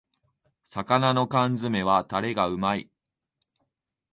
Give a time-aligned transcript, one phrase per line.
[0.65, 2.89] 魚の缶詰めはタレがうまい